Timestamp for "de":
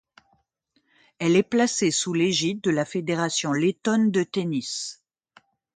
2.61-2.71, 4.09-4.23